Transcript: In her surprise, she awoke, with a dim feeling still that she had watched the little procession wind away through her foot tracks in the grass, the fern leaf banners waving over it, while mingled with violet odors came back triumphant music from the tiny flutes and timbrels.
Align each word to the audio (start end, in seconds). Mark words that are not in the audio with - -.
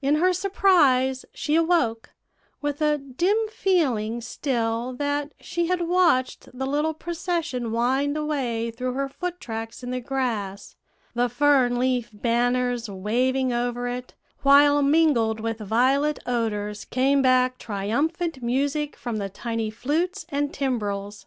In 0.00 0.14
her 0.22 0.32
surprise, 0.32 1.24
she 1.34 1.56
awoke, 1.56 2.10
with 2.62 2.80
a 2.80 2.96
dim 2.96 3.36
feeling 3.50 4.20
still 4.20 4.92
that 4.92 5.32
she 5.40 5.66
had 5.66 5.80
watched 5.88 6.48
the 6.56 6.64
little 6.64 6.94
procession 6.94 7.72
wind 7.72 8.16
away 8.16 8.70
through 8.70 8.92
her 8.92 9.08
foot 9.08 9.40
tracks 9.40 9.82
in 9.82 9.90
the 9.90 10.00
grass, 10.00 10.76
the 11.14 11.28
fern 11.28 11.76
leaf 11.76 12.10
banners 12.12 12.88
waving 12.88 13.52
over 13.52 13.88
it, 13.88 14.14
while 14.44 14.80
mingled 14.80 15.40
with 15.40 15.58
violet 15.58 16.20
odors 16.24 16.84
came 16.84 17.20
back 17.20 17.58
triumphant 17.58 18.44
music 18.44 18.94
from 18.94 19.16
the 19.16 19.28
tiny 19.28 19.70
flutes 19.70 20.24
and 20.28 20.54
timbrels. 20.54 21.26